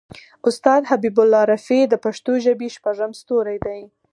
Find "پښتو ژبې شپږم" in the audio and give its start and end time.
2.05-3.11